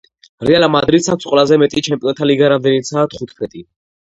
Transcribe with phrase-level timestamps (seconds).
[0.47, 3.67] რეალ მადრიდს აქვს ყველაზე მეტი ჩემპიონთა ლიგა რამდენიცაა თხუთმეტი